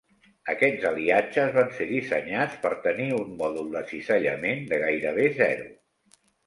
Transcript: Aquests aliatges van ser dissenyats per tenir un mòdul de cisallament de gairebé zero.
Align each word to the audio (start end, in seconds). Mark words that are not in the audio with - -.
Aquests 0.53 0.87
aliatges 0.91 1.53
van 1.57 1.69
ser 1.75 1.87
dissenyats 1.91 2.57
per 2.65 2.73
tenir 2.89 3.07
un 3.21 3.39
mòdul 3.45 3.73
de 3.77 3.87
cisallament 3.95 4.69
de 4.75 4.85
gairebé 4.89 5.33
zero. 5.43 5.75